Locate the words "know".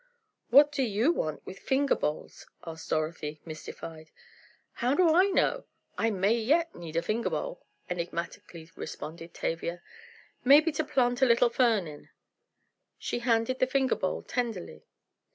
5.25-5.65